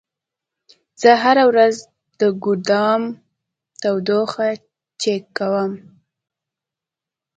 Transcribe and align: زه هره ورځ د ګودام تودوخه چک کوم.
زه 1.01 1.11
هره 1.23 1.43
ورځ 1.51 1.75
د 2.19 2.21
ګودام 2.43 3.01
تودوخه 3.81 4.49
چک 5.01 5.23
کوم. 5.37 5.71